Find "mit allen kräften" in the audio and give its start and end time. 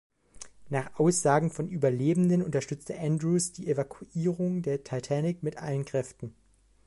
5.43-6.33